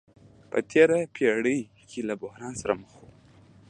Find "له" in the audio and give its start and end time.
2.09-2.13